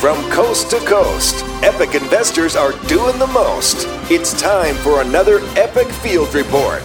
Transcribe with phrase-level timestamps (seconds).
[0.00, 3.88] From coast to coast, epic investors are doing the most.
[4.12, 6.84] It's time for another Epic Field Report.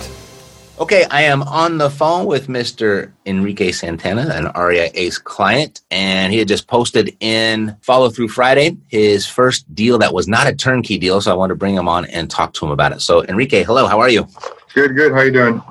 [0.79, 3.11] Okay, I am on the phone with Mr.
[3.27, 8.77] Enrique Santana, an REI Ace client, and he had just posted in Follow Through Friday
[8.87, 11.21] his first deal that was not a turnkey deal.
[11.21, 13.01] So I want to bring him on and talk to him about it.
[13.03, 14.27] So, Enrique, hello, how are you?
[14.73, 15.11] Good, good.
[15.11, 15.61] How you doing?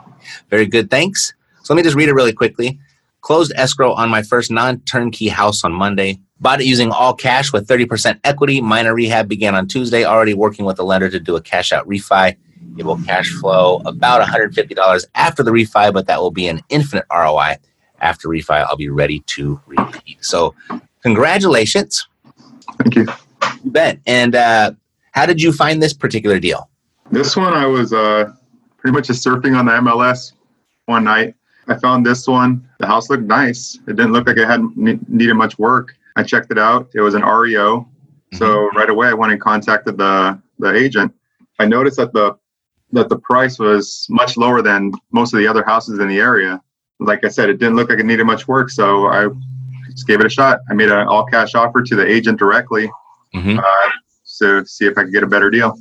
[0.49, 1.35] Very good, thanks.
[1.65, 2.79] So let me just read it really quickly.
[3.21, 6.21] Closed escrow on my first non-turnkey house on Monday.
[6.43, 8.61] Bought it using all cash with 30% equity.
[8.61, 10.05] Minor rehab began on Tuesday.
[10.05, 12.37] Already working with a lender to do a cash out refi.
[12.77, 17.05] It will cash flow about $150 after the refi, but that will be an infinite
[17.13, 17.59] ROI.
[18.01, 20.25] After refi, I'll be ready to repeat.
[20.25, 20.57] So,
[21.03, 22.09] congratulations.
[22.79, 23.07] Thank you.
[23.63, 24.01] You bet.
[24.09, 24.73] And uh,
[25.13, 26.69] how did you find this particular deal?
[27.13, 28.33] This one, I was uh,
[28.79, 30.33] pretty much just surfing on the MLS
[30.87, 31.37] one night.
[31.69, 32.69] I found this one.
[32.81, 33.79] The house looked nice.
[33.87, 35.95] It didn't look like it had needed much work.
[36.17, 36.91] I checked it out.
[36.95, 37.89] It was an REO.
[38.35, 41.13] So right away, I went and contacted the the agent.
[41.59, 42.37] I noticed that the
[42.93, 46.61] that the price was much lower than most of the other houses in the area.
[46.99, 49.29] Like I said, it didn't look like it needed much work, so I
[49.91, 50.61] just gave it a shot.
[50.71, 52.91] I made an all cash offer to the agent directly
[53.35, 53.59] Mhm.
[53.59, 53.91] uh,
[54.41, 55.77] to see if I could get a better deal.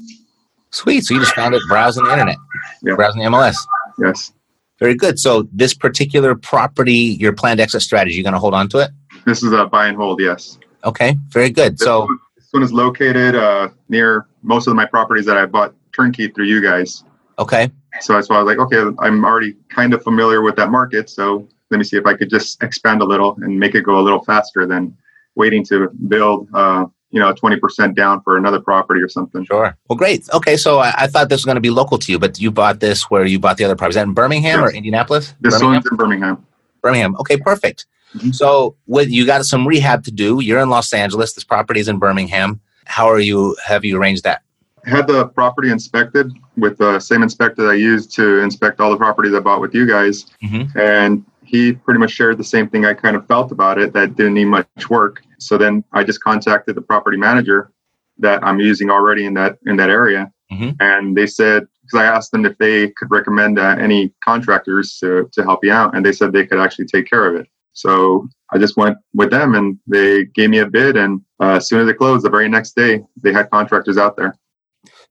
[0.71, 1.05] Sweet.
[1.05, 2.37] So you just found it browsing the internet,
[2.81, 2.95] Yeah.
[2.95, 3.55] browsing the MLS.
[3.99, 4.31] Yes,
[4.79, 5.19] Very good.
[5.19, 8.89] So this particular property, your planned exit strategy, you going to hold on to it?
[9.25, 10.19] This is a buy and hold.
[10.21, 10.57] Yes.
[10.83, 11.15] Okay.
[11.29, 11.77] Very good.
[11.77, 15.45] This, So one, this one is located uh, near most of my properties that I
[15.45, 17.03] bought turnkey through you guys.
[17.37, 17.71] okay.
[17.99, 21.09] So that's why I was like, okay, I'm already kind of familiar with that market.
[21.09, 23.99] So let me see if I could just expand a little and make it go
[23.99, 24.95] a little faster than
[25.35, 29.43] waiting to build, uh, you know, 20% down for another property or something.
[29.43, 29.77] Sure.
[29.89, 30.27] Well, great.
[30.33, 30.55] Okay.
[30.55, 32.79] So I, I thought this was going to be local to you, but you bought
[32.79, 33.91] this where you bought the other property.
[33.91, 35.33] Is that in Birmingham or Indianapolis?
[35.41, 35.73] This Birmingham.
[35.73, 36.45] one's in Birmingham.
[36.81, 37.15] Birmingham.
[37.19, 37.35] Okay.
[37.37, 37.87] Perfect.
[38.15, 38.35] Mhm.
[38.35, 40.41] So with you got some rehab to do.
[40.41, 41.33] You're in Los Angeles.
[41.33, 42.59] This property is in Birmingham.
[42.85, 43.55] How are you?
[43.65, 44.41] Have you arranged that?
[44.85, 48.97] Had the property inspected with the same inspector that I used to inspect all the
[48.97, 50.25] properties I bought with you guys.
[50.43, 50.75] Mhm.
[50.75, 54.15] And he pretty much shared the same thing I kind of felt about it that
[54.15, 55.21] didn't need much work.
[55.37, 57.71] So then I just contacted the property manager
[58.19, 60.31] that I'm using already in that in that area.
[60.51, 60.75] Mhm.
[60.79, 65.29] And they said because I asked them if they could recommend uh, any contractors to,
[65.33, 67.47] to help you out, and they said they could actually take care of it.
[67.73, 70.97] So I just went with them, and they gave me a bid.
[70.97, 74.17] And uh, as soon as it closed, the very next day, they had contractors out
[74.17, 74.35] there.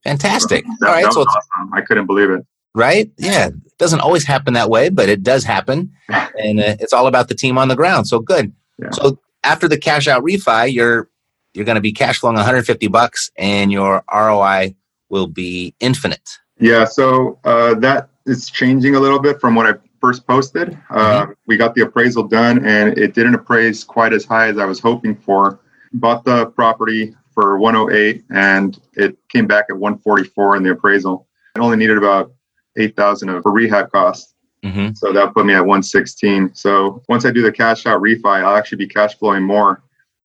[0.05, 0.65] Fantastic.
[0.81, 1.05] That, All right.
[1.05, 1.75] that So awesome.
[1.75, 2.45] I couldn't believe it.
[2.75, 3.11] right.
[3.19, 3.49] Yeah.
[3.49, 7.29] It doesn't always happen that way, but it does happen, and uh, it's all about
[7.29, 8.07] the team on the ground.
[8.09, 8.53] So good.
[8.79, 8.91] Yeah.
[8.93, 11.09] So after the cash out refi, you're
[11.55, 14.75] you're going to be cash flowing 150 bucks, and your ROI
[15.09, 16.31] will be infinite.
[16.61, 20.77] Yeah, so uh, that is changing a little bit from what I first posted.
[20.91, 24.65] Uh, We got the appraisal done, and it didn't appraise quite as high as I
[24.65, 25.61] was hoping for.
[25.93, 31.27] Bought the property for 108, and it came back at 144 in the appraisal.
[31.57, 32.33] It only needed about
[32.77, 34.93] 8,000 of for rehab costs, Mm-hmm.
[34.95, 36.55] so that put me at 116.
[36.55, 39.83] So once I do the cash out refi, I'll actually be cash flowing more.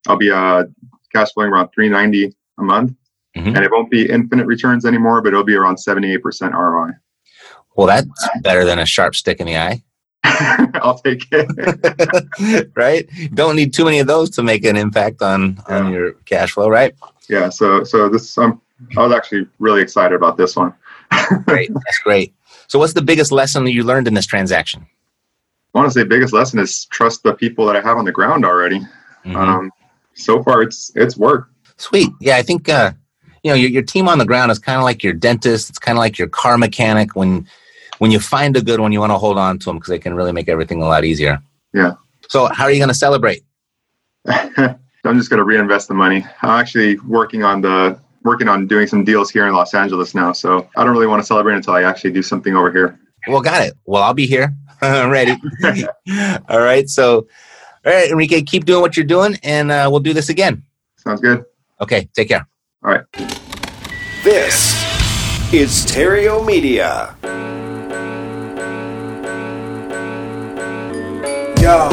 [0.09, 0.65] I'll be uh,
[1.13, 2.93] cash flowing around 390 a month,
[3.37, 3.55] Mhm.
[3.55, 6.91] and it won't be infinite returns anymore, but it'll be around 78% ROI.
[7.75, 9.83] Well, that's better than a sharp stick in the eye,
[10.75, 12.72] I'll take it.
[12.75, 13.07] right?
[13.33, 16.69] Don't need too many of those to make an impact on on your cash flow,
[16.69, 16.95] right?
[17.29, 17.49] yeah.
[17.49, 18.61] So so this um,
[18.97, 20.73] I was actually really excited about this one.
[21.45, 22.33] Great, that's great.
[22.67, 24.85] So, what's the biggest lesson that you learned in this transaction?
[25.73, 28.11] I want to say biggest lesson is trust the people that I have on the
[28.11, 28.81] ground already.
[29.23, 29.35] Mhm.
[29.35, 29.71] Um,
[30.13, 31.51] so far it's it's worked.
[31.78, 32.09] Sweet.
[32.19, 32.93] Yeah, I think uh,
[33.43, 35.69] you know your, your team on the ground is kind of like your dentist.
[35.69, 37.16] It's kind of like your car mechanic.
[37.16, 37.47] When
[37.99, 39.99] when you find a good one, you want to hold on to them because they
[39.99, 41.39] can really make everything a lot easier.
[41.73, 41.93] Yeah.
[42.29, 43.43] So, how are you going to celebrate?
[44.27, 46.25] I'm just going to reinvest the money.
[46.41, 50.31] I'm actually working on the working on doing some deals here in Los Angeles now,
[50.31, 52.99] so I don't really want to celebrate until I actually do something over here.
[53.27, 53.75] Well, got it.
[53.85, 54.53] Well, I'll be here.
[54.81, 55.35] I'm ready.
[56.49, 56.89] all right.
[56.89, 57.27] So,
[57.85, 60.63] all right, Enrique, keep doing what you're doing, and uh, we'll do this again.
[60.97, 61.45] Sounds good.
[61.79, 62.09] Okay.
[62.15, 62.47] Take care.
[62.83, 63.05] All right.
[64.23, 64.73] This
[65.53, 67.15] is Theriault Media.
[71.66, 71.90] Yeah,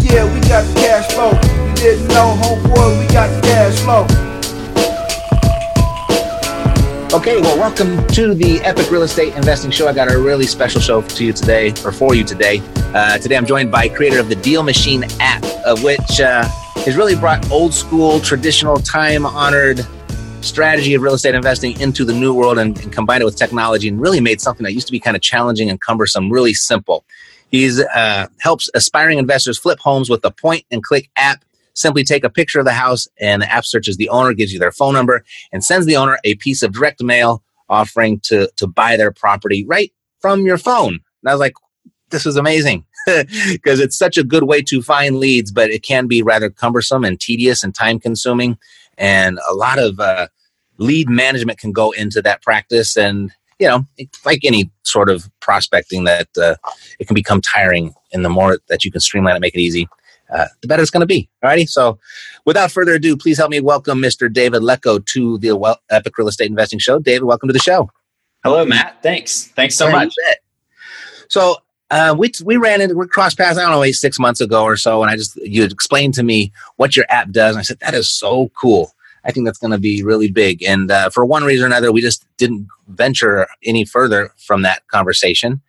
[0.00, 1.32] yeah, we got the cash flow.
[1.68, 4.04] You didn't know, homeboy, we got the cash flow.
[7.14, 9.86] Okay, well, welcome to the Epic Real Estate Investing Show.
[9.86, 12.62] I got a really special show to you today, or for you today.
[12.94, 16.44] Uh, today, I'm joined by creator of the Deal Machine app, of which uh,
[16.86, 19.86] has really brought old school, traditional, time honored
[20.40, 23.88] strategy of real estate investing into the new world and, and combined it with technology
[23.88, 27.04] and really made something that used to be kind of challenging and cumbersome really simple.
[27.54, 31.44] He's uh, helps aspiring investors flip homes with a point and click app.
[31.74, 34.58] Simply take a picture of the house, and the app searches the owner, gives you
[34.58, 38.66] their phone number, and sends the owner a piece of direct mail offering to to
[38.66, 40.94] buy their property right from your phone.
[40.94, 41.54] And I was like,
[42.10, 46.08] this is amazing because it's such a good way to find leads, but it can
[46.08, 48.58] be rather cumbersome and tedious and time consuming,
[48.98, 50.26] and a lot of uh,
[50.78, 53.86] lead management can go into that practice and you know,
[54.24, 56.56] like any sort of prospecting, that uh,
[56.98, 57.94] it can become tiring.
[58.12, 59.88] And the more that you can streamline it, make it easy,
[60.32, 61.28] uh, the better it's going to be.
[61.44, 61.68] Alrighty.
[61.68, 61.98] So,
[62.44, 64.32] without further ado, please help me welcome Mr.
[64.32, 66.98] David Lecko to the well, Epic Real Estate Investing Show.
[66.98, 67.90] David, welcome to the show.
[68.42, 69.02] Hello, Matt.
[69.02, 69.48] Thanks.
[69.48, 70.14] Thanks so much.
[71.28, 71.56] So,
[71.90, 73.58] uh, we we ran into we crossed paths.
[73.58, 76.52] I don't know, six months ago or so, and I just you explained to me
[76.76, 78.93] what your app does, and I said that is so cool.
[79.24, 80.62] I think that's going to be really big.
[80.62, 84.86] And uh, for one reason or another, we just didn't venture any further from that
[84.88, 85.62] conversation.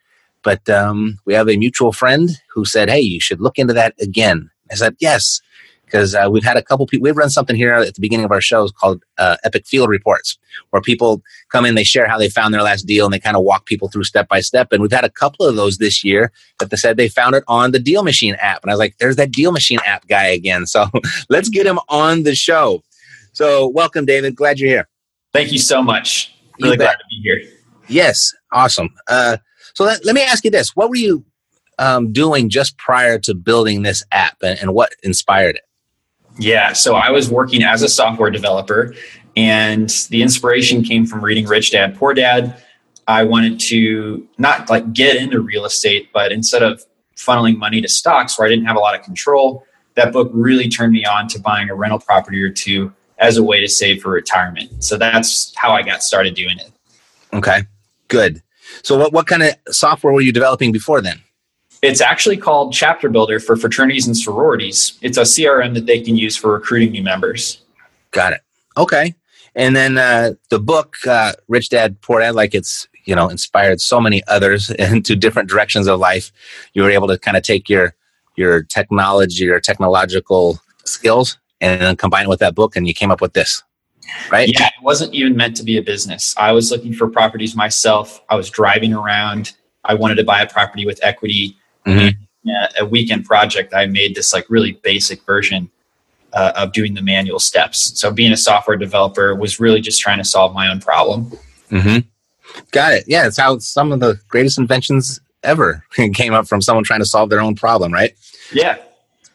[0.43, 3.95] But um, we have a mutual friend who said, "Hey, you should look into that
[3.99, 5.41] again." I said, "Yes,"
[5.85, 7.03] because uh, we've had a couple people.
[7.03, 10.37] We've run something here at the beginning of our shows called uh, Epic Field Reports,
[10.69, 13.35] where people come in, they share how they found their last deal, and they kind
[13.37, 14.71] of walk people through step by step.
[14.71, 17.43] And we've had a couple of those this year that they said they found it
[17.47, 20.27] on the Deal Machine app, and I was like, "There's that Deal Machine app guy
[20.27, 20.89] again." So
[21.29, 22.83] let's get him on the show.
[23.35, 24.33] So, welcome, David.
[24.37, 24.87] Glad you're here.
[25.33, 26.33] Thank you so much.
[26.61, 27.41] Really glad to be here.
[27.89, 28.91] Yes, awesome.
[29.09, 29.37] Uh,
[29.73, 31.25] so, let, let me ask you this: What were you
[31.77, 35.63] um, doing just prior to building this app, and, and what inspired it?
[36.39, 38.95] Yeah, so I was working as a software developer,
[39.35, 42.55] and the inspiration came from reading Rich Dad Poor Dad.
[43.05, 46.85] I wanted to not like get into real estate, but instead of
[47.17, 49.65] funneling money to stocks where I didn't have a lot of control,
[49.95, 53.43] that book really turned me on to buying a rental property or two as a
[53.43, 54.83] way to save for retirement.
[54.83, 56.71] So that's how I got started doing it.
[57.33, 57.63] Okay,
[58.07, 58.41] good.
[58.83, 61.21] So what, what kind of software were you developing before then?
[61.81, 64.97] It's actually called Chapter Builder for fraternities and sororities.
[65.01, 67.61] It's a CRM that they can use for recruiting new members.
[68.11, 68.41] Got it.
[68.77, 69.13] Okay.
[69.55, 73.79] And then uh, the book, uh, Rich Dad Poor Dad, like it's you know inspired
[73.79, 76.31] so many others into different directions of life.
[76.73, 77.93] You were able to kind of take your
[78.35, 83.11] your technology, your technological skills, and then combine it with that book, and you came
[83.11, 83.63] up with this,
[84.31, 84.49] right?
[84.51, 86.35] Yeah, it wasn't even meant to be a business.
[86.37, 88.23] I was looking for properties myself.
[88.29, 89.53] I was driving around.
[89.83, 91.57] I wanted to buy a property with equity.
[91.85, 91.99] Mm-hmm.
[91.99, 92.17] And,
[92.79, 95.69] a weekend project, I made this like really basic version
[96.33, 97.99] uh, of doing the manual steps.
[97.99, 101.31] So being a software developer was really just trying to solve my own problem.
[101.71, 101.99] Mm-hmm.
[102.71, 103.05] Got it.
[103.07, 105.83] Yeah, it's how some of the greatest inventions ever
[106.13, 108.13] came up from someone trying to solve their own problem, right?
[108.51, 108.77] Yeah.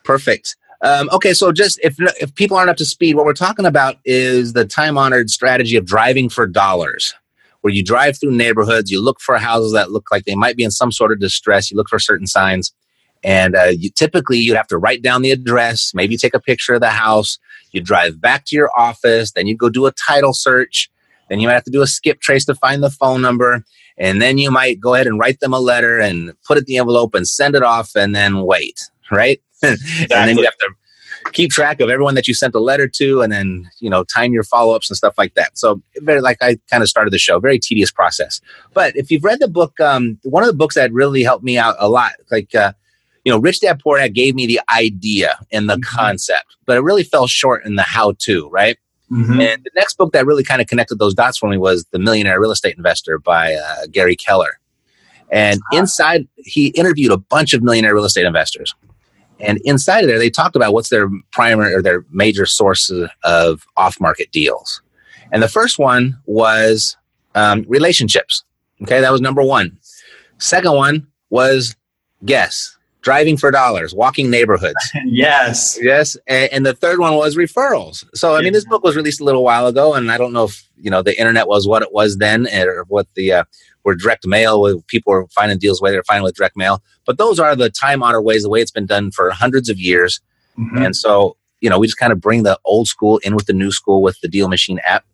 [0.05, 0.57] Perfect.
[0.83, 3.97] Um, okay, so just if if people aren't up to speed, what we're talking about
[4.05, 7.15] is the time honored strategy of driving for dollars,
[7.61, 10.65] where you drive through neighborhoods, you look for houses that look like they might be
[10.65, 12.73] in some sort of distress, you look for certain signs,
[13.23, 16.75] and uh, you typically you'd have to write down the address, maybe take a picture
[16.75, 17.39] of the house,
[17.73, 20.91] you drive back to your office, then you go do a title search,
[21.29, 23.65] then you might have to do a skip trace to find the phone number,
[23.99, 26.65] and then you might go ahead and write them a letter and put it in
[26.67, 29.43] the envelope and send it off, and then wait, right?
[29.63, 30.17] Exactly.
[30.17, 30.71] and then you have to
[31.33, 34.33] keep track of everyone that you sent a letter to and then you know time
[34.33, 35.57] your follow-ups and stuff like that.
[35.59, 37.39] So very like i kind of started the show.
[37.39, 38.41] Very tedious process.
[38.75, 41.59] But if you've read the book um, one of the books that really helped me
[41.59, 42.73] out a lot like uh,
[43.25, 45.97] you know rich dad poor dad gave me the idea and the mm-hmm.
[45.97, 48.79] concept but it really fell short in the how to right?
[49.11, 49.41] Mm-hmm.
[49.41, 51.99] and the next book that really kind of connected those dots for me was the
[51.99, 54.59] millionaire real estate investor by uh, gary keller.
[55.33, 58.75] And inside he interviewed a bunch of millionaire real estate investors
[59.41, 63.67] and inside of there, they talked about what's their primary or their major sources of
[63.77, 64.83] off market deals.
[65.33, 66.97] And the first one was
[67.35, 68.45] um, relationships.
[68.83, 69.79] Okay, that was number one.
[70.39, 71.77] Second one was
[72.25, 72.77] guess.
[73.03, 74.93] Driving for dollars, walking neighborhoods.
[75.07, 75.79] yes.
[75.81, 76.17] Yes.
[76.27, 78.05] And, and, the third one was referrals.
[78.15, 80.45] So, I mean, this book was released a little while ago, and I don't know
[80.45, 83.45] if, you know, the internet was what it was then or what the, uh,
[83.83, 86.83] where direct mail, where people were finding deals where they're finding with direct mail.
[87.07, 89.79] But those are the time honored ways, the way it's been done for hundreds of
[89.79, 90.21] years.
[90.59, 90.83] Mm-hmm.
[90.83, 93.53] And so, you know, we just kind of bring the old school in with the
[93.53, 95.05] new school with the Deal Machine app.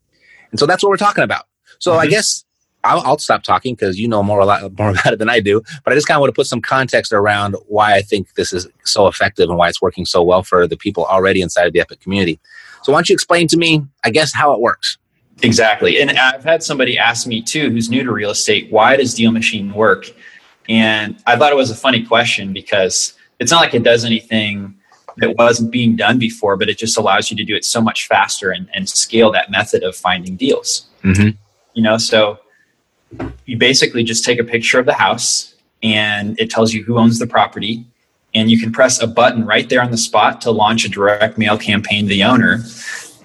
[0.50, 1.44] And so that's what we're talking about.
[1.78, 2.00] So mm-hmm.
[2.00, 2.44] I guess
[2.86, 5.40] I'll, I'll stop talking because you know more a lot more about it than I
[5.40, 5.62] do.
[5.84, 8.52] But I just kind of want to put some context around why I think this
[8.52, 11.72] is so effective and why it's working so well for the people already inside of
[11.72, 12.38] the Epic community.
[12.82, 14.98] So why don't you explain to me, I guess, how it works?
[15.42, 16.00] Exactly.
[16.00, 19.32] And I've had somebody ask me too, who's new to real estate, why does Deal
[19.32, 20.06] Machine work?
[20.68, 24.74] And I thought it was a funny question because it's not like it does anything
[25.18, 28.06] that wasn't being done before, but it just allows you to do it so much
[28.06, 30.86] faster and, and scale that method of finding deals.
[31.02, 31.30] Mm-hmm.
[31.74, 32.38] You know, so
[33.44, 37.18] you basically just take a picture of the house and it tells you who owns
[37.18, 37.84] the property.
[38.34, 41.38] And you can press a button right there on the spot to launch a direct
[41.38, 42.62] mail campaign to the owner.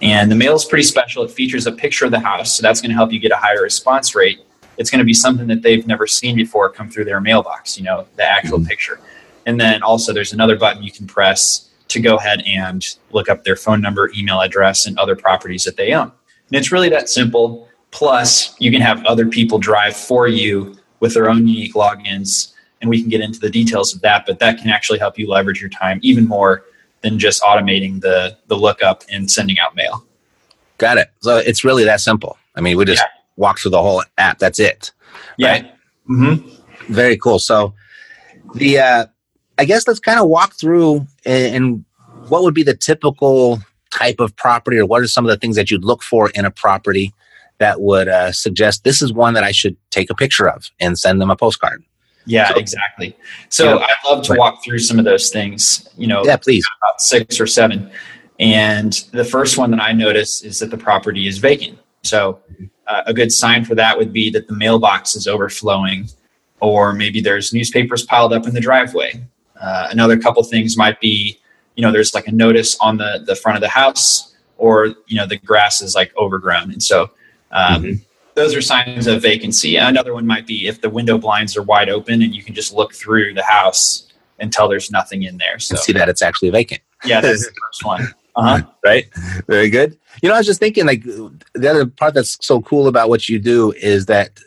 [0.01, 1.23] And the mail is pretty special.
[1.23, 2.53] It features a picture of the house.
[2.53, 4.39] So that's going to help you get a higher response rate.
[4.77, 7.83] It's going to be something that they've never seen before come through their mailbox you
[7.83, 8.67] know the actual mm-hmm.
[8.67, 8.99] picture.
[9.45, 13.43] And then also there's another button you can press to go ahead and look up
[13.43, 16.11] their phone number email address and other properties that they own.
[16.47, 21.13] And it's really that simple Plus, you can have other people drive for you with
[21.13, 24.25] their own unique logins, and we can get into the details of that.
[24.25, 26.63] But that can actually help you leverage your time even more
[27.01, 30.05] than just automating the the lookup and sending out mail.
[30.77, 31.09] Got it.
[31.19, 32.37] So it's really that simple.
[32.55, 33.19] I mean, we just yeah.
[33.35, 34.39] walk through the whole app.
[34.39, 34.91] That's it.
[35.37, 35.51] Yeah.
[35.51, 35.75] Right?
[36.09, 36.93] Mm-hmm.
[36.93, 37.39] Very cool.
[37.39, 37.73] So
[38.55, 39.05] the uh,
[39.57, 41.85] I guess let's kind of walk through and, and
[42.29, 45.55] what would be the typical type of property, or what are some of the things
[45.57, 47.13] that you'd look for in a property
[47.61, 50.97] that would uh, suggest this is one that I should take a picture of and
[50.97, 51.83] send them a postcard.
[52.25, 53.15] Yeah, so, exactly.
[53.49, 55.87] So I'd love to walk through some of those things.
[55.97, 56.65] You know, yeah, please.
[56.81, 57.89] About six or seven.
[58.39, 61.77] And the first one that I notice is that the property is vacant.
[62.03, 62.39] So
[62.87, 66.09] uh, a good sign for that would be that the mailbox is overflowing,
[66.59, 69.21] or maybe there's newspapers piled up in the driveway.
[69.59, 71.39] Uh, another couple things might be,
[71.75, 75.15] you know, there's like a notice on the the front of the house, or you
[75.15, 77.11] know, the grass is like overgrown, and so
[77.51, 78.03] um, mm-hmm.
[78.33, 79.75] Those are signs of vacancy.
[79.75, 82.73] Another one might be if the window blinds are wide open and you can just
[82.73, 84.07] look through the house
[84.39, 85.59] until there's nothing in there.
[85.59, 86.81] So and see that it's actually vacant.
[87.03, 88.01] Yeah, that's the first one.
[88.35, 88.61] Uh-huh.
[88.83, 89.05] Right.
[89.47, 89.95] Very good.
[90.23, 93.29] You know, I was just thinking, like, the other part that's so cool about what
[93.29, 94.39] you do is that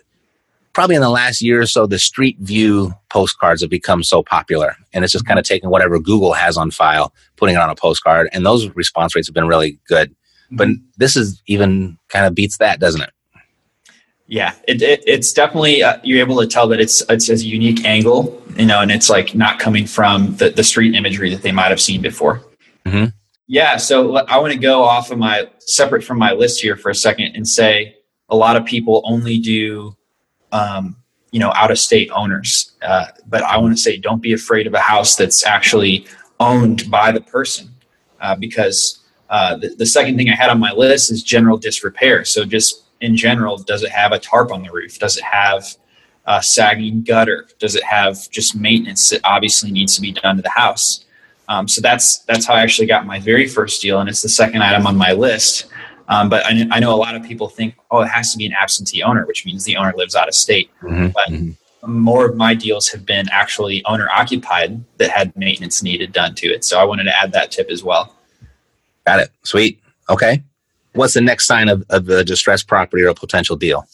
[0.72, 4.74] probably in the last year or so, the street view postcards have become so popular.
[4.92, 7.76] And it's just kind of taking whatever Google has on file, putting it on a
[7.76, 8.28] postcard.
[8.32, 10.14] And those response rates have been really good.
[10.50, 13.10] But this is even kind of beats that, doesn't it?
[14.26, 17.84] Yeah, it, it, it's definitely uh, you're able to tell that it's it's a unique
[17.84, 21.52] angle, you know, and it's like not coming from the, the street imagery that they
[21.52, 22.40] might have seen before.
[22.86, 23.06] Mm-hmm.
[23.46, 26.88] Yeah, so I want to go off of my separate from my list here for
[26.88, 27.96] a second and say
[28.30, 29.94] a lot of people only do,
[30.52, 30.96] um,
[31.30, 32.72] you know, out of state owners.
[32.80, 36.06] Uh, but I want to say don't be afraid of a house that's actually
[36.40, 37.74] owned by the person,
[38.22, 42.24] uh, because uh, the, the, second thing I had on my list is general disrepair.
[42.24, 44.98] So just in general, does it have a tarp on the roof?
[44.98, 45.66] Does it have
[46.26, 47.46] a sagging gutter?
[47.58, 51.04] Does it have just maintenance that obviously needs to be done to the house?
[51.48, 54.28] Um, so that's that's how I actually got my very first deal, and it's the
[54.28, 55.66] second item on my list.
[56.08, 58.44] Um, but I, I, know a lot of people think, oh, it has to be
[58.44, 60.70] an absentee owner, which means the owner lives out of state.
[60.82, 61.08] Mm-hmm.
[61.08, 61.90] But mm-hmm.
[61.90, 66.48] more of my deals have been actually owner occupied that had maintenance needed done to
[66.48, 66.62] it.
[66.62, 68.14] So I wanted to add that tip as well.
[69.06, 69.30] Got it.
[69.42, 69.80] Sweet.
[70.08, 70.42] Okay.
[70.92, 73.86] What's the next sign of, of a distressed property or a potential deal?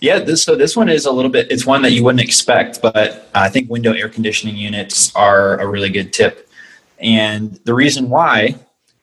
[0.00, 1.50] Yeah, this so this one is a little bit.
[1.50, 5.66] It's one that you wouldn't expect, but I think window air conditioning units are a
[5.66, 6.48] really good tip.
[6.98, 8.56] And the reason why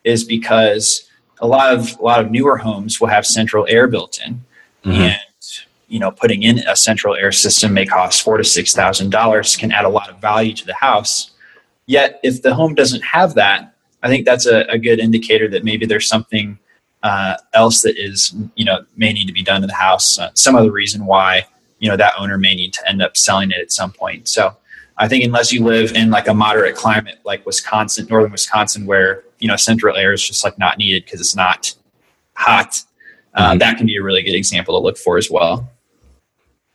[0.04, 4.20] is because a lot of a lot of newer homes will have central air built
[4.26, 4.46] in,
[4.84, 4.92] mm-hmm.
[4.92, 5.20] and
[5.88, 9.56] you know putting in a central air system may cost four to six thousand dollars,
[9.56, 11.32] can add a lot of value to the house.
[11.86, 13.73] Yet, if the home doesn't have that,
[14.04, 16.60] I think that's a, a good indicator that maybe there's something
[17.02, 20.20] uh, else that is, you know, may need to be done to the house.
[20.20, 21.46] Uh, some other reason why,
[21.80, 24.28] you know, that owner may need to end up selling it at some point.
[24.28, 24.56] So
[24.98, 29.24] I think unless you live in like a moderate climate like Wisconsin, northern Wisconsin, where,
[29.40, 31.74] you know, central air is just like not needed because it's not
[32.36, 32.84] hot,
[33.34, 33.60] uh, mm-hmm.
[33.60, 35.70] that can be a really good example to look for as well.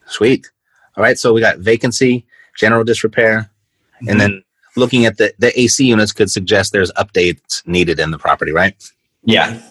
[0.05, 0.49] Sweet.
[0.97, 1.17] All right.
[1.17, 2.25] So we got vacancy,
[2.57, 3.49] general disrepair,
[3.95, 4.09] mm-hmm.
[4.09, 4.43] and then
[4.75, 8.75] looking at the, the AC units could suggest there's updates needed in the property, right?
[9.23, 9.61] Yeah.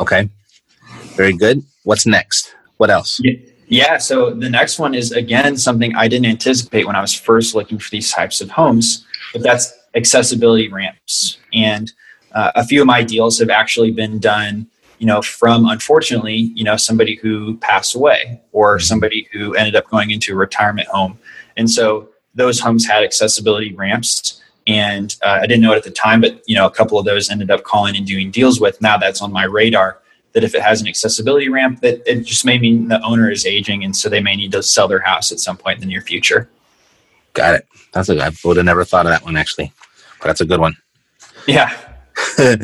[0.00, 0.28] Okay.
[1.16, 1.62] Very good.
[1.84, 2.54] What's next?
[2.76, 3.20] What else?
[3.66, 3.98] Yeah.
[3.98, 7.78] So the next one is again something I didn't anticipate when I was first looking
[7.78, 9.06] for these types of homes.
[9.32, 11.38] but that's accessibility ramps.
[11.52, 11.92] And
[12.32, 14.66] uh, a few of my deals have actually been done,
[14.98, 18.82] you know, from unfortunately, you know, somebody who passed away or mm-hmm.
[18.82, 21.18] somebody who ended up going into a retirement home.
[21.56, 24.41] And so those homes had accessibility ramps.
[24.66, 27.04] And uh, I didn't know it at the time, but you know, a couple of
[27.04, 28.80] those ended up calling and doing deals with.
[28.80, 29.98] Now that's on my radar
[30.32, 33.44] that if it has an accessibility ramp, that it just may mean the owner is
[33.44, 35.86] aging, and so they may need to sell their house at some point in the
[35.86, 36.48] near future.
[37.34, 37.66] Got it.
[37.92, 38.22] That's a.
[38.22, 39.72] I would have never thought of that one actually,
[40.20, 40.76] but that's a good one.
[41.46, 41.76] Yeah.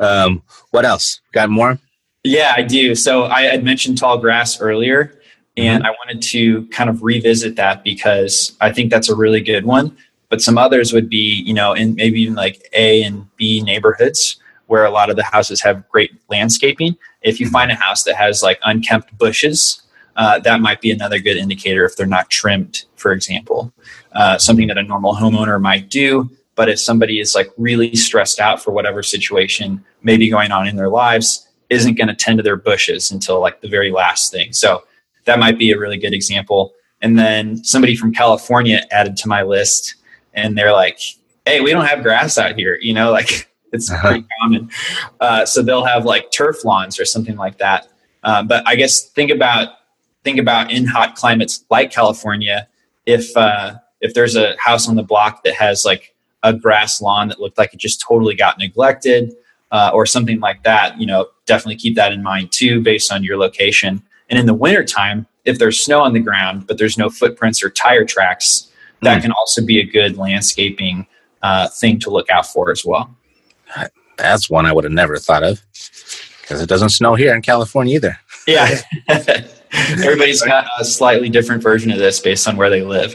[0.00, 1.20] um, what else?
[1.32, 1.78] Got more?
[2.24, 2.94] Yeah, I do.
[2.94, 5.20] So I had mentioned tall grass earlier,
[5.56, 5.86] and mm-hmm.
[5.86, 9.96] I wanted to kind of revisit that because I think that's a really good one.
[10.28, 14.40] But some others would be, you know, in maybe even like A and B neighborhoods
[14.66, 16.96] where a lot of the houses have great landscaping.
[17.22, 19.82] If you find a house that has like unkempt bushes,
[20.16, 23.72] uh, that might be another good indicator if they're not trimmed, for example.
[24.12, 26.28] Uh, something that a normal homeowner might do.
[26.54, 30.66] But if somebody is like really stressed out for whatever situation may be going on
[30.66, 34.32] in their lives, isn't going to tend to their bushes until like the very last
[34.32, 34.52] thing.
[34.52, 34.84] So
[35.24, 36.72] that might be a really good example.
[37.02, 39.96] And then somebody from California added to my list,
[40.36, 41.00] and they're like,
[41.44, 44.08] "Hey, we don't have grass out here," you know, like it's uh-huh.
[44.08, 44.70] pretty common.
[45.20, 47.88] Uh, so they'll have like turf lawns or something like that.
[48.22, 49.70] Um, but I guess think about
[50.22, 52.68] think about in hot climates like California,
[53.06, 57.28] if uh, if there's a house on the block that has like a grass lawn
[57.28, 59.34] that looked like it just totally got neglected
[59.72, 63.24] uh, or something like that, you know, definitely keep that in mind too, based on
[63.24, 64.02] your location.
[64.28, 67.70] And in the wintertime, if there's snow on the ground, but there's no footprints or
[67.70, 68.70] tire tracks,
[69.02, 69.22] that mm.
[69.22, 71.06] can also be a good landscaping
[71.42, 73.14] uh, thing to look out for as well.
[74.16, 75.62] That's one I would have never thought of
[76.40, 78.18] because it doesn't snow here in California either.
[78.46, 78.80] Yeah.
[79.08, 83.14] Everybody's got a slightly different version of this based on where they live.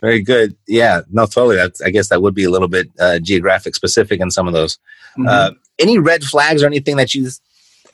[0.00, 0.56] Very good.
[0.68, 1.56] Yeah, no, totally.
[1.56, 4.52] That's, I guess that would be a little bit uh, geographic specific in some of
[4.52, 4.78] those.
[5.18, 5.26] Mm-hmm.
[5.28, 7.28] Uh, any red flags or anything that you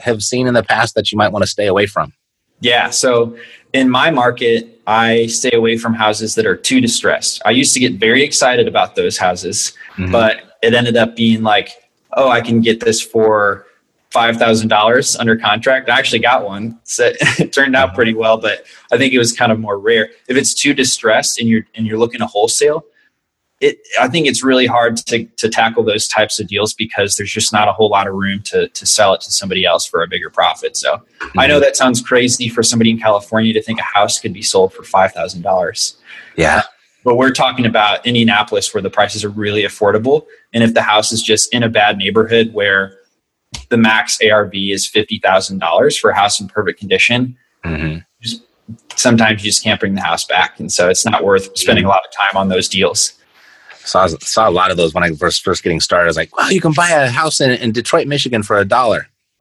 [0.01, 2.13] have seen in the past that you might want to stay away from?
[2.61, 2.91] Yeah.
[2.91, 3.37] So
[3.73, 7.43] in my market, I stay away from houses that are too distressed.
[7.45, 10.13] I used to get very excited about those houses, mm-hmm.
[10.13, 11.71] but it ended up being like,
[12.13, 13.67] oh, I can get this for
[14.11, 15.89] five thousand dollars under contract.
[15.91, 16.79] I actually got one.
[16.85, 20.11] So it turned out pretty well, but I think it was kind of more rare.
[20.29, 22.85] If it's too distressed and you're and you're looking to wholesale,
[23.61, 27.33] it I think it's really hard to to tackle those types of deals because there's
[27.33, 30.03] just not a whole lot of room to to sell it to somebody else for
[30.03, 30.77] a bigger profit.
[30.77, 31.39] So mm-hmm.
[31.39, 34.43] I know that sounds crazy for somebody in California to think a house could be
[34.43, 35.97] sold for five thousand dollars.
[36.37, 36.63] Yeah.
[37.05, 40.27] But we're talking about Indianapolis where the prices are really affordable.
[40.55, 42.99] And if the house is just in a bad neighborhood where
[43.69, 47.99] the max ARV is $50,000 for a house in perfect condition, mm-hmm.
[48.23, 48.43] just,
[48.97, 50.59] sometimes you just can't bring the house back.
[50.59, 53.13] And so it's not worth spending a lot of time on those deals.
[53.85, 56.05] Saw, saw a lot of those when I was first getting started.
[56.05, 58.65] I was like, wow, you can buy a house in, in Detroit, Michigan for a
[58.65, 59.09] dollar.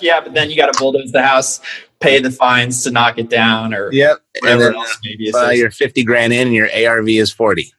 [0.00, 1.60] yeah, but then you got to bulldoze the house
[2.04, 4.18] pay the fines to knock it down or yep.
[4.46, 7.72] and then else maybe you're 50 grand in and your ARV is 40.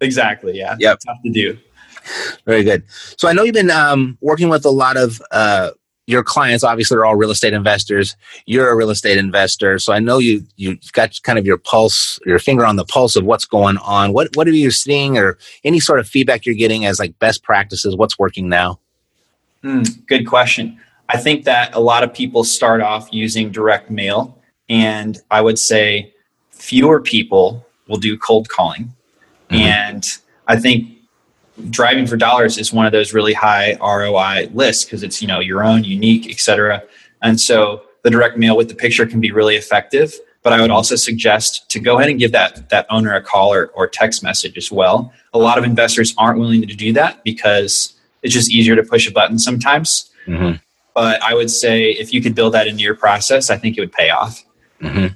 [0.00, 0.56] Exactly.
[0.56, 0.76] Yeah.
[0.78, 1.00] Yep.
[1.06, 1.58] Tough to do.
[2.46, 2.84] Very good.
[3.18, 5.70] So I know you've been um, working with a lot of uh,
[6.06, 6.64] your clients.
[6.64, 8.16] Obviously, they're all real estate investors.
[8.46, 12.18] You're a real estate investor, so I know you you got kind of your pulse,
[12.24, 14.12] your finger on the pulse of what's going on.
[14.12, 17.42] What what are you seeing, or any sort of feedback you're getting as like best
[17.42, 17.96] practices?
[17.96, 18.80] What's working now?
[19.62, 20.78] Mm, good question.
[21.08, 24.38] I think that a lot of people start off using direct mail,
[24.68, 26.12] and I would say
[26.50, 28.92] fewer people will do cold calling.
[29.50, 29.56] Mm-hmm.
[29.56, 30.08] And
[30.48, 30.95] I think
[31.70, 35.40] driving for dollars is one of those really high ROI lists because it's you know
[35.40, 36.82] your own, unique, etc.
[37.22, 40.14] And so the direct mail with the picture can be really effective.
[40.42, 43.52] But I would also suggest to go ahead and give that that owner a call
[43.52, 45.12] or, or text message as well.
[45.34, 49.08] A lot of investors aren't willing to do that because it's just easier to push
[49.08, 50.10] a button sometimes.
[50.26, 50.56] Mm-hmm.
[50.94, 53.80] But I would say if you could build that into your process, I think it
[53.80, 54.44] would pay off.
[54.80, 55.14] Mm-hmm.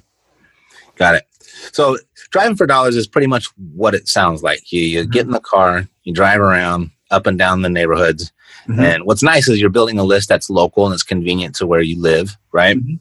[0.95, 1.23] Got it.
[1.71, 1.97] So
[2.29, 4.71] driving for dollars is pretty much what it sounds like.
[4.71, 8.31] You, you get in the car, you drive around up and down the neighborhoods.
[8.67, 8.79] Mm-hmm.
[8.79, 11.81] And what's nice is you're building a list that's local and it's convenient to where
[11.81, 12.77] you live, right?
[12.77, 12.95] Mm-hmm.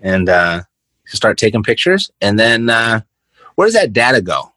[0.00, 0.62] And uh,
[1.06, 2.10] you start taking pictures.
[2.20, 3.00] And then uh,
[3.54, 4.52] where does that data go?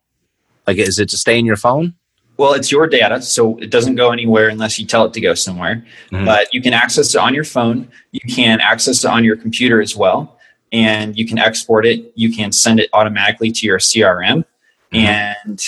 [0.67, 1.95] Like, is it to stay in your phone?
[2.37, 5.33] Well, it's your data, so it doesn't go anywhere unless you tell it to go
[5.33, 5.85] somewhere.
[6.11, 6.23] Mm-hmm.
[6.23, 7.89] But you can access it on your phone.
[8.11, 10.39] You can access it on your computer as well,
[10.71, 12.13] and you can export it.
[12.15, 14.45] You can send it automatically to your CRM,
[14.93, 14.95] mm-hmm.
[14.95, 15.59] and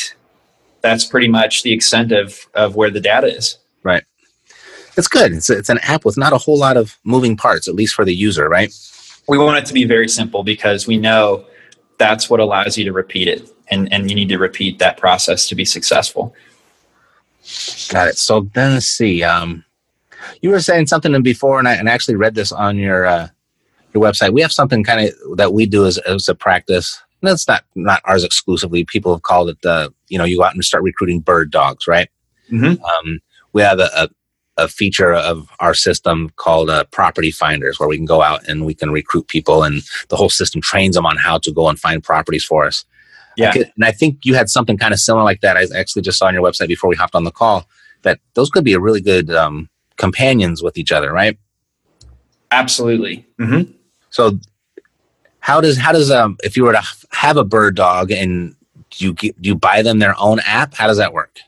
[0.82, 3.58] that's pretty much the extent of of where the data is.
[3.84, 4.04] Right.
[4.98, 5.32] It's good.
[5.32, 7.96] It's a, it's an app with not a whole lot of moving parts, at least
[7.96, 8.74] for the user, right?
[9.28, 11.46] We want it to be very simple because we know
[11.98, 15.48] that's what allows you to repeat it, and and you need to repeat that process
[15.50, 16.36] to be successful.
[17.90, 18.18] Got it.
[18.18, 19.24] So then let's see.
[19.24, 19.66] Um,
[20.42, 23.28] you were saying something before, and I, and I actually read this on your uh,
[23.94, 24.34] your website.
[24.34, 27.02] We have something kind of that we do as, as a practice.
[27.22, 28.84] That's not not ours exclusively.
[28.84, 31.88] People have called it the you know you go out and start recruiting bird dogs,
[31.88, 32.10] right?
[32.52, 32.84] Mm-hmm.
[32.84, 33.20] Um,
[33.54, 34.10] we have a, a,
[34.58, 38.66] a feature of our system called uh, Property Finders, where we can go out and
[38.66, 41.80] we can recruit people, and the whole system trains them on how to go and
[41.80, 42.86] find properties for us.
[43.38, 43.50] Yeah.
[43.50, 45.58] Okay, and I think you had something kind of similar like that.
[45.58, 47.68] I actually just saw on your website before we hopped on the call
[48.02, 51.38] that those could be a really good um, companions with each other, right?
[52.52, 53.26] Absolutely.
[53.40, 53.72] Mm-hmm.
[54.10, 54.40] So,
[55.42, 58.56] how does how does um if you were to have a bird dog and
[58.96, 60.74] you do you buy them their own app?
[60.74, 61.40] How does that work?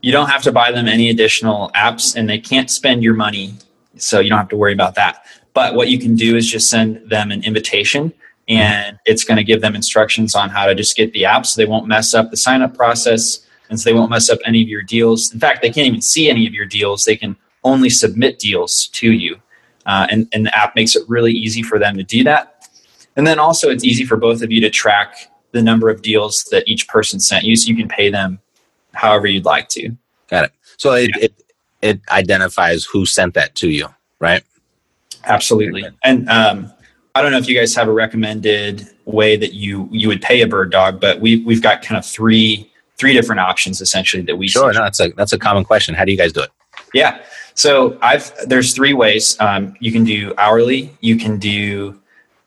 [0.00, 3.54] You don't have to buy them any additional apps, and they can't spend your money,
[3.96, 5.24] so you don't have to worry about that.
[5.54, 8.12] But what you can do is just send them an invitation,
[8.48, 11.60] and it's going to give them instructions on how to just get the app, so
[11.60, 14.60] they won't mess up the sign up process, and so they won't mess up any
[14.60, 15.32] of your deals.
[15.32, 17.04] In fact, they can't even see any of your deals.
[17.04, 19.40] They can only submit deals to you.
[19.86, 22.51] Uh, and, and the app makes it really easy for them to do that.
[23.16, 26.44] And then also, it's easy for both of you to track the number of deals
[26.50, 28.40] that each person sent you, so you can pay them
[28.94, 29.90] however you'd like to.
[30.28, 30.52] Got it.
[30.78, 31.34] So it it,
[31.82, 34.42] it identifies who sent that to you, right?
[35.24, 35.84] Absolutely.
[36.02, 36.72] And um,
[37.14, 40.40] I don't know if you guys have a recommended way that you you would pay
[40.40, 44.36] a bird dog, but we we've got kind of three three different options essentially that
[44.36, 44.72] we Sure.
[44.72, 44.78] see.
[44.78, 45.94] No, that's a that's a common question.
[45.94, 46.50] How do you guys do it?
[46.94, 47.20] Yeah.
[47.54, 49.38] So I've there's three ways.
[49.40, 52.00] Um, you can do hourly, you can do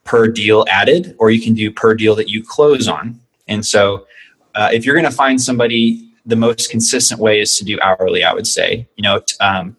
[0.06, 3.20] per deal added, or you can do per deal that you close on.
[3.48, 4.08] And so
[4.54, 8.24] uh, if you're going to find somebody, the most consistent way is to do hourly.
[8.24, 8.88] I would say.
[8.96, 9.76] You know, um,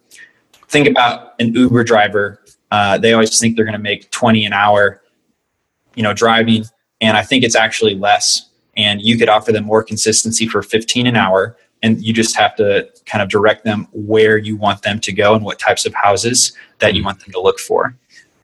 [0.69, 2.41] think about an Uber driver.
[2.71, 5.01] Uh, they always think they're going to make 20 an hour,
[5.95, 6.65] you know, driving,
[7.01, 8.51] and I think it's actually less.
[8.77, 12.55] And you could offer them more consistency for 15 an hour, and you just have
[12.57, 15.95] to kind of direct them where you want them to go and what types of
[15.95, 17.97] houses that you want them to look for.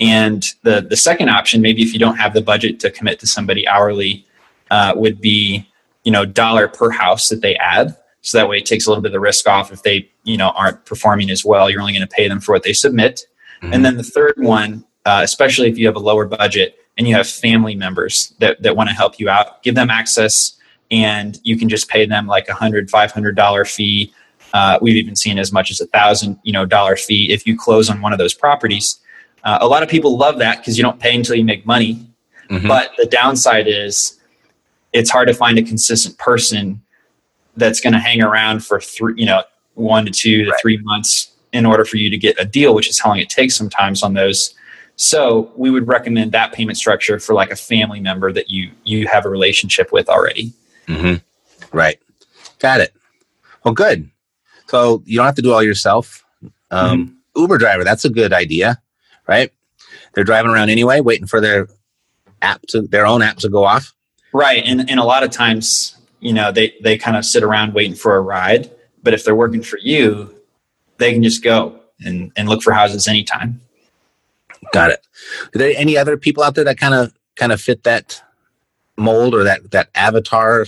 [0.02, 3.26] And the the second option, maybe if you don't have the budget to commit to
[3.26, 4.26] somebody hourly,
[4.70, 5.68] uh, would be
[6.02, 7.96] you know dollar per house that they add.
[8.20, 10.36] So that way, it takes a little bit of the risk off if they you
[10.36, 11.70] know aren't performing as well.
[11.70, 13.26] You're only going to pay them for what they submit.
[13.62, 17.14] And then the third one, uh, especially if you have a lower budget and you
[17.14, 20.58] have family members that, that want to help you out, give them access
[20.90, 24.12] and you can just pay them like a hundred, five hundred dollar fee.
[24.52, 27.56] Uh, we've even seen as much as a thousand, you know, dollar fee if you
[27.56, 29.00] close on one of those properties.
[29.44, 32.06] Uh, a lot of people love that because you don't pay until you make money.
[32.50, 32.68] Mhm.
[32.68, 34.18] But the downside is
[34.92, 36.82] it's hard to find a consistent person
[37.56, 39.42] that's going to hang around for three, you know,
[39.74, 40.60] one to two to Right.
[40.60, 43.28] three months in order for you to get a deal, which is how long it
[43.28, 44.54] takes sometimes on those.
[44.96, 49.06] So we would recommend that payment structure for like a family member that you you
[49.08, 50.52] have a relationship with already.
[50.88, 51.76] Mm-hmm.
[51.76, 51.98] Right.
[52.58, 52.94] Got it.
[53.64, 54.10] Well, good.
[54.68, 56.24] So you don't have to do all yourself.
[56.70, 58.80] Um, Uber driver, that's a good idea,
[59.26, 59.52] right?
[60.14, 61.68] They're driving around anyway, waiting for their
[62.40, 63.92] app to their own app to go off.
[64.32, 64.62] Right.
[64.64, 67.94] And and a lot of times, you know, they they kind of sit around waiting
[67.94, 68.70] for a ride.
[69.02, 70.34] But if they're working for you,
[70.98, 73.60] they can just go and, and look for houses anytime.
[74.72, 75.06] Got it.
[75.54, 78.22] Are there any other people out there that kind of kind of fit that
[78.96, 80.66] mold or that that avatar?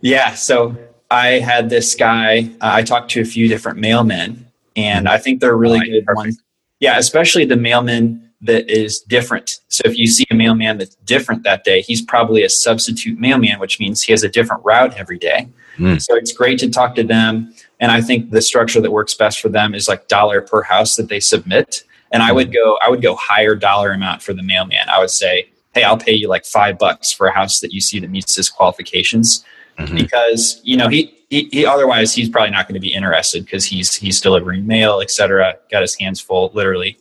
[0.00, 0.34] Yeah.
[0.34, 0.76] So
[1.10, 5.40] I had this guy, uh, I talked to a few different mailmen, and I think
[5.40, 6.36] they're really Right, good perfect.
[6.80, 9.60] Yeah, especially the mailman that is different.
[9.68, 13.58] So if you see a mailman that's different that day, he's probably a substitute mailman,
[13.58, 15.48] which means he has a different route every day.
[15.78, 16.00] Mm.
[16.00, 17.54] So it's great to talk to them.
[17.80, 20.96] And I think the structure that works best for them is like dollar per house
[20.96, 21.84] that they submit.
[22.12, 24.88] And I would go, I would go higher dollar amount for the mailman.
[24.88, 27.80] I would say, hey, I'll pay you like five bucks for a house that you
[27.80, 29.44] see that meets his qualifications
[29.78, 29.96] Mhm.
[29.98, 33.64] because you know he, he, he otherwise he's probably not going to be interested because
[33.64, 36.96] he's he's delivering mail etc got his hands full literally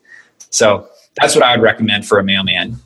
[0.50, 2.78] so that's what i would recommend for a mailman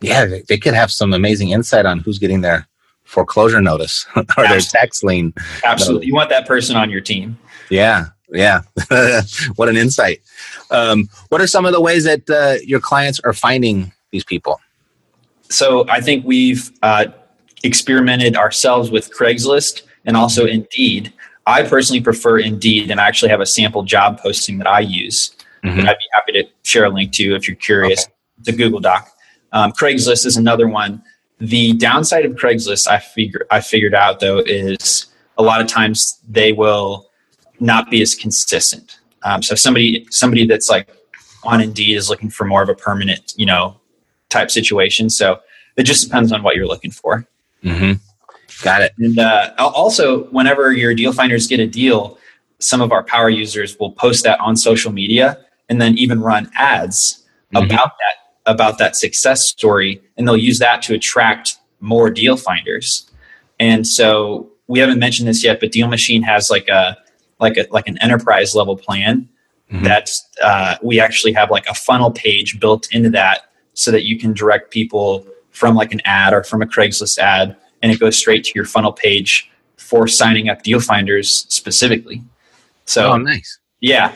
[0.00, 2.66] Yeah, they, they could have some amazing insight on who's getting their
[3.04, 5.34] foreclosure notice or their tax lien.
[5.64, 8.62] absolutely you want that person on your team Yeah, yeah.
[9.56, 10.20] what an insight.
[10.70, 14.60] Um, what are some of the ways that uh, your clients are finding these people?
[15.48, 17.06] so i think we've uh,
[17.64, 21.12] experimented ourselves with craigslist and also indeed
[21.46, 25.34] i personally prefer indeed and i actually have a sample job posting that i use
[25.62, 25.76] Mhm.
[25.76, 28.06] that I'd be happy to share a link to if you're curious.
[28.38, 29.10] It's a Google Doc.
[29.52, 31.02] Um, Craigslist is another one.
[31.38, 36.18] The downside of Craigslist, I figure I figured out though, is a lot of times
[36.26, 37.10] they will
[37.60, 39.00] not be as consistent.
[39.22, 40.88] Um, so somebody somebody that's like
[41.44, 43.78] on Indeed is looking for more of a permanent, you know,
[44.30, 45.10] type situation.
[45.10, 45.40] So
[45.76, 47.26] it just depends on what you're looking for.
[47.64, 47.92] Mm-hmm.
[48.64, 48.92] Got it.
[48.98, 52.18] And uh, also, whenever your deal finders get a deal,
[52.60, 56.50] some of our power users will post that on social media and then even run
[56.54, 57.64] ads mm-hmm.
[57.64, 63.10] about that about that success story and they'll use that to attract more deal finders
[63.58, 66.96] and so we haven't mentioned this yet but deal machine has like a
[67.38, 69.28] like a like an enterprise level plan
[69.70, 69.84] mm-hmm.
[69.84, 70.10] that
[70.42, 74.32] uh, we actually have like a funnel page built into that so that you can
[74.32, 78.44] direct people from like an ad or from a craigslist ad and it goes straight
[78.44, 82.22] to your funnel page for signing up deal finders specifically
[82.84, 84.12] so oh, nice yeah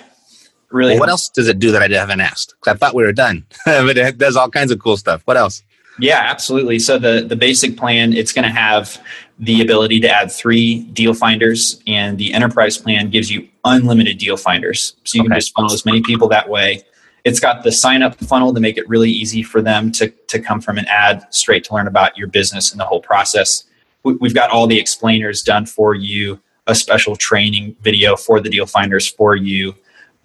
[0.71, 3.13] really well, what else does it do that i haven't asked i thought we were
[3.13, 5.63] done but it does all kinds of cool stuff what else
[5.99, 6.79] yeah, absolutely.
[6.79, 9.01] So the the basic plan it's going to have
[9.39, 14.37] the ability to add three deal finders, and the enterprise plan gives you unlimited deal
[14.37, 14.97] finders.
[15.05, 15.29] So you okay.
[15.29, 16.83] can just funnel as many people that way.
[17.25, 20.39] It's got the sign up funnel to make it really easy for them to to
[20.39, 23.65] come from an ad straight to learn about your business and the whole process.
[24.03, 28.67] We've got all the explainers done for you, a special training video for the deal
[28.67, 29.75] finders for you,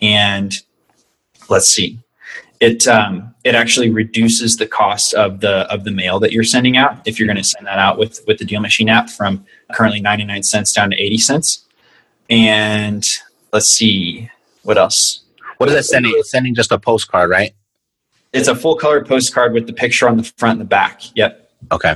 [0.02, 0.54] and
[1.50, 2.00] let's see
[2.60, 6.78] it um, it actually reduces the cost of the of the mail that you're sending
[6.78, 9.46] out if you're going to send that out with with the Deal Machine app from
[9.72, 11.66] currently 99 cents down to 80 cents.
[12.30, 13.08] And
[13.54, 14.30] let's see
[14.64, 15.22] what else.
[15.60, 16.14] What is that sending?
[16.16, 17.54] It's sending just a postcard, right?
[18.34, 21.02] It's a full color postcard with the picture on the front and the back.
[21.16, 21.52] Yep.
[21.72, 21.96] Okay.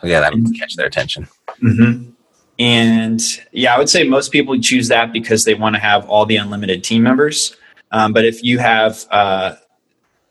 [0.00, 1.28] So yeah, that would catch their attention.
[1.62, 2.10] Mm-hmm.
[2.58, 3.20] And
[3.52, 6.36] yeah, I would say most people choose that because they want to have all the
[6.36, 7.54] unlimited team members.
[7.90, 9.56] Um, but if you have uh,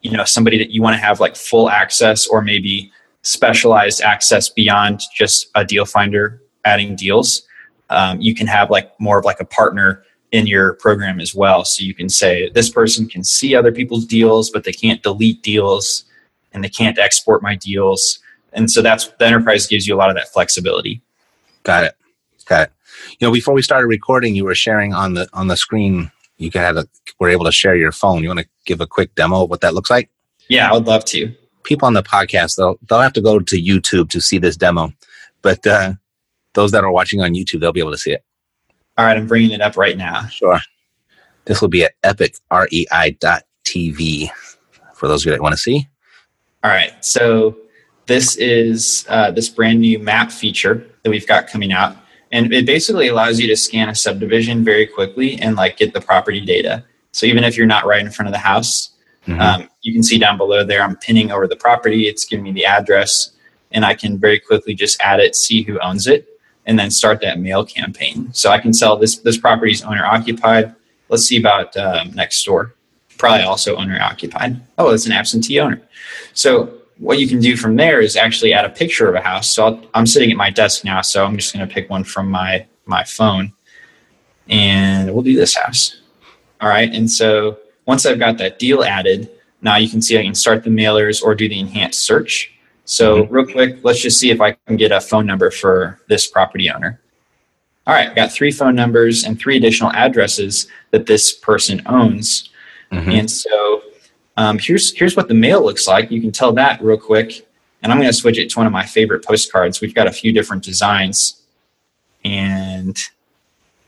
[0.02, 2.92] you know somebody that you want to have like full access or maybe
[3.22, 7.44] specialized access beyond just a deal finder adding deals
[7.90, 11.66] um, you can have like more of like a partner in your program as well
[11.66, 15.42] so you can say this person can see other people's deals but they can't delete
[15.44, 16.06] deals
[16.54, 18.20] and they can't export my deals
[18.54, 21.02] and so that's the enterprise gives you a lot of that flexibility
[21.64, 21.96] got it
[22.46, 22.72] got it
[23.20, 26.50] you know before we started recording you were sharing on the on the screen you
[26.56, 26.88] have a,
[27.20, 28.24] we're able to share your phone.
[28.24, 30.10] You want to give a quick demo of what that looks like?
[30.50, 31.34] Yeah, I would love to.
[31.64, 34.92] People on the podcast, they'll, they'll have to go to YouTube to see this demo,
[35.44, 35.94] but uh,
[36.54, 38.26] those that are watching on YouTube, they'll be able to see it.
[39.02, 40.28] All right, I'm bringing it up right now.
[40.28, 40.60] Sure.
[41.46, 42.70] This will be at epicrei.tv
[44.94, 45.90] for those of you that want to see.
[46.64, 47.58] All right, so
[48.06, 51.98] this is uh, this brand new map feature that we've got coming out
[52.32, 56.02] and it basically allows you to scan a subdivision very quickly and like get the
[56.02, 58.92] property data so even if you're not right in front of the house
[59.26, 59.42] mm-hmm.
[59.42, 62.52] um, you can see down below there i'm pinning over the property it's giving me
[62.52, 63.32] the address
[63.72, 66.31] and i can very quickly just add it see who owns it
[66.66, 70.74] and then start that mail campaign so i can sell this this property's owner occupied
[71.10, 72.74] let's see about um, next door
[73.18, 75.82] probably also owner occupied oh it's an absentee owner
[76.34, 79.50] so what you can do from there is actually add a picture of a house.
[79.50, 82.04] So i am sitting at my desk now, so I'm just going to pick one
[82.04, 83.54] from my my phone,
[84.48, 86.00] and we'll do this house.
[86.62, 90.24] All right, and so once I've got that deal added, now you can see I
[90.24, 92.54] can start the mailers or do the enhanced search.
[92.92, 93.34] So mm-hmm.
[93.34, 96.70] real quick, let's just see if I can get a phone number for this property
[96.70, 97.00] owner.
[97.88, 102.50] All right, I've got three phone numbers and three additional addresses that this person owns.
[102.92, 103.12] Mm-hmm.
[103.12, 103.82] And so
[104.36, 106.12] um, here's here's what the mail looks like.
[106.12, 107.48] You can tell that real quick.
[107.82, 109.80] And I'm going to switch it to one of my favorite postcards.
[109.80, 111.42] We've got a few different designs,
[112.26, 113.00] and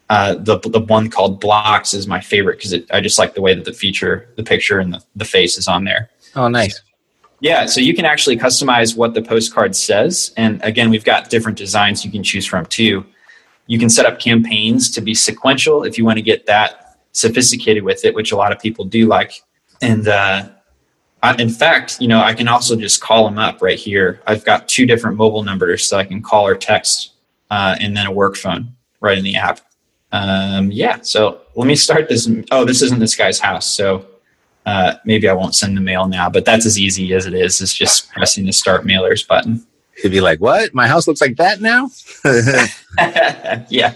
[0.09, 3.53] uh, the the one called Blocks is my favorite because I just like the way
[3.53, 6.09] that the feature, the picture, and the, the face is on there.
[6.35, 6.81] Oh, nice.
[7.43, 10.33] Yeah, so you can actually customize what the postcard says.
[10.37, 13.05] And again, we've got different designs you can choose from too.
[13.67, 17.83] You can set up campaigns to be sequential if you want to get that sophisticated
[17.83, 19.33] with it, which a lot of people do like
[19.83, 20.49] and uh,
[21.21, 24.21] I, in fact, you know, I can also just call them up right here.
[24.25, 27.11] I've got two different mobile numbers, so I can call or text,
[27.51, 29.59] uh, and then a work phone right in the app.
[30.11, 32.29] Um, yeah, so let me start this.
[32.51, 34.05] Oh, this isn't this guy's house, so
[34.65, 36.29] uh, maybe I won't send the mail now.
[36.29, 37.61] But that's as easy as it is.
[37.61, 39.65] It's just pressing the start mailers button.
[40.01, 40.73] He'd be like, "What?
[40.73, 41.89] My house looks like that now?"
[43.69, 43.93] yeah,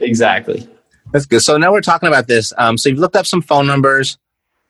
[0.00, 0.68] exactly.
[1.12, 1.40] That's good.
[1.40, 2.52] So now we're talking about this.
[2.58, 4.18] Um, so you've looked up some phone numbers.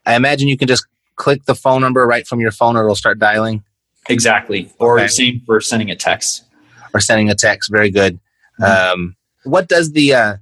[0.05, 2.95] I imagine you can just click the phone number right from your phone, or it'll
[2.95, 3.65] start dialing.
[4.09, 4.71] Exactly.
[4.79, 5.09] Or okay.
[5.09, 6.45] same for sending a text.
[6.93, 7.71] Or sending a text.
[7.71, 8.21] Very good.
[8.61, 8.93] Mm-hmm.
[8.93, 10.37] Um, what does the uh,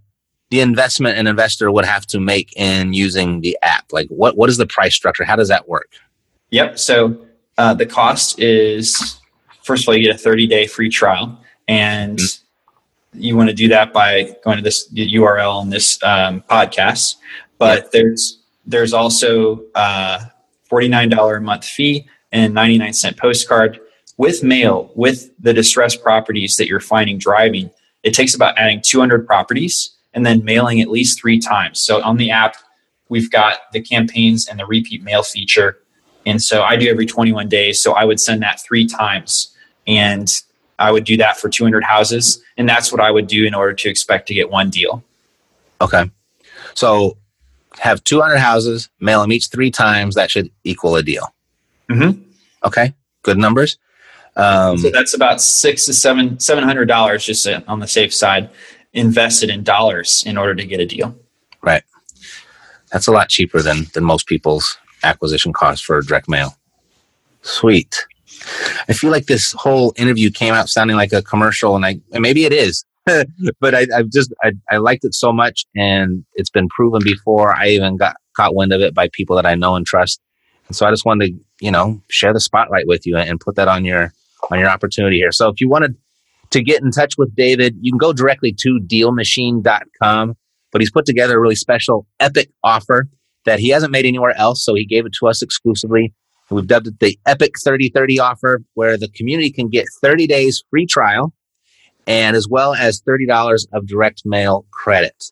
[0.52, 3.90] the investment an investor would have to make in using the app?
[3.90, 5.24] Like, what what is the price structure?
[5.24, 5.94] How does that work?
[6.50, 6.78] Yep.
[6.78, 7.24] So
[7.56, 9.18] uh, the cost is
[9.62, 13.20] first of all, you get a 30 day free trial, and mm-hmm.
[13.20, 17.16] you want to do that by going to this URL on this um, podcast.
[17.56, 20.20] But there's there's also a
[20.70, 23.80] $49 a month fee and 99 cent postcard
[24.18, 27.70] with mail with the distressed properties that you're finding driving.
[28.02, 31.81] It takes about adding 200 properties and then mailing at least three times.
[31.81, 32.57] So on the app,
[33.09, 35.79] we've got the campaigns and the repeat mail feature.
[36.27, 37.81] And so I do every 21 days.
[37.81, 39.55] So I would send that three times.
[39.87, 40.33] And
[40.79, 42.42] I would do that for 200 houses.
[42.57, 45.03] And that's what I would do in order to expect to get one deal.
[45.81, 46.11] Okay.
[46.75, 47.16] So
[47.79, 50.14] have 200 houses, mail them each three times.
[50.14, 51.35] That should equal a deal.
[51.90, 52.22] Mm-hmm.
[52.64, 52.94] Okay.
[53.22, 53.79] Good numbers.
[54.37, 58.48] Um, so that's about six to seven, $700 just on the safe side
[58.92, 61.16] invested in dollars in order to get a deal.
[61.62, 61.83] Right.
[62.92, 66.57] That's a lot cheaper than, than most people's acquisition cost for direct mail.
[67.42, 68.07] Sweet.
[68.88, 72.22] I feel like this whole interview came out sounding like a commercial, and I and
[72.22, 72.85] maybe it is,
[73.61, 77.55] but I, have just I, I liked it so much, and it's been proven before.
[77.55, 80.20] I even got caught wind of it by people that I know and trust,
[80.66, 83.57] and so I just wanted to you know share the spotlight with you and put
[83.57, 84.12] that on your
[84.50, 85.33] on your opportunity here.
[85.33, 85.96] So if you wanted
[86.52, 90.34] to get in touch with David, you can go directly to dealmachine.com.
[90.70, 93.08] But he's put together a really special epic offer
[93.44, 94.64] that he hasn't made anywhere else.
[94.64, 96.14] So he gave it to us exclusively.
[96.50, 100.86] We've dubbed it the Epic 3030 offer, where the community can get 30 days free
[100.86, 101.32] trial
[102.06, 105.24] and as well as $30 of direct mail credit.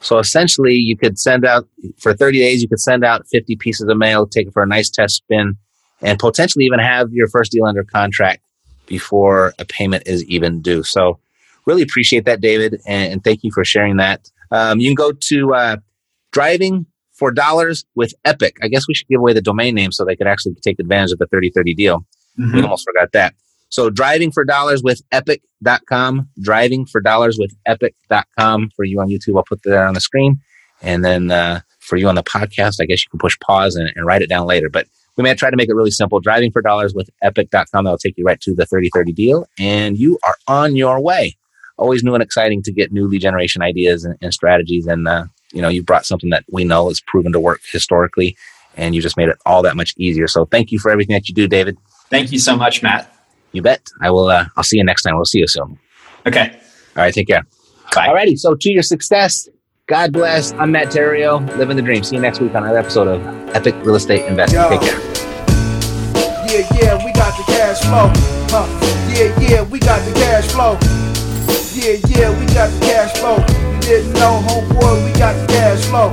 [0.00, 3.88] So essentially, you could send out for 30 days, you could send out 50 pieces
[3.88, 5.56] of mail, take it for a nice test spin,
[6.00, 8.42] and potentially even have your first deal under contract
[8.86, 10.82] before a payment is even due.
[10.82, 11.18] So,
[11.66, 14.30] really appreciate that, David, and, and thank you for sharing that.
[14.50, 15.76] Um, you can go to uh,
[16.32, 18.56] driving for dollars with Epic.
[18.62, 21.12] I guess we should give away the domain name so they could actually take advantage
[21.12, 22.06] of the 3030 deal.
[22.38, 22.56] Mm-hmm.
[22.56, 23.34] We almost forgot that.
[23.68, 29.36] So driving for dollars with epic.com, driving for dollars with epic.com for you on YouTube.
[29.36, 30.40] I'll put that on the screen.
[30.82, 33.90] And then uh, for you on the podcast, I guess you can push pause and,
[33.94, 34.68] and, write it down later.
[34.68, 36.20] But we may try to make it really simple.
[36.20, 37.84] Driving for dollars with epic.com.
[37.84, 39.46] That'll take you right to the 3030 deal.
[39.58, 41.36] And you are on your way.
[41.78, 44.86] Always new and exciting to get new lead generation ideas and, and strategies.
[44.86, 48.36] And uh, you know, you brought something that we know is proven to work historically,
[48.76, 50.26] and you just made it all that much easier.
[50.28, 51.76] So thank you for everything that you do, David.
[52.10, 53.14] Thank you so much, Matt.
[53.52, 53.88] You bet.
[54.00, 54.28] I will.
[54.28, 55.16] Uh, I'll see you next time.
[55.16, 55.78] We'll see you soon.
[56.26, 56.58] Okay.
[56.96, 57.12] All right.
[57.12, 57.42] Take care.
[57.94, 58.08] Bye.
[58.08, 58.38] Alrighty.
[58.38, 59.48] So to your success.
[59.88, 60.52] God bless.
[60.52, 62.04] I'm Matt Theriault, living the dream.
[62.04, 63.20] See you next week on another episode of
[63.54, 64.60] Epic Real Estate Investing.
[64.60, 64.68] Yo.
[64.70, 65.00] Take care.
[66.46, 68.12] Yeah, yeah, we got the cash flow.
[68.46, 68.68] Huh.
[69.10, 70.78] Yeah, yeah, we got the cash flow.
[71.74, 73.38] Yeah, yeah, we got the cash flow
[73.74, 76.12] You didn't know, homeboy, we got the cash flow.